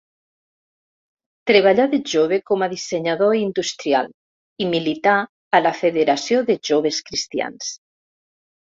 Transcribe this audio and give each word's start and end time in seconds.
Treballà 1.51 1.85
de 1.91 1.99
jove 2.13 2.39
com 2.53 2.65
a 2.65 2.71
dissenyador 2.73 3.37
industrial 3.43 4.11
i 4.65 4.69
milità 4.73 5.15
a 5.59 5.63
la 5.69 5.77
Federació 5.85 6.45
de 6.53 6.61
Joves 6.73 7.05
Cristians. 7.13 7.75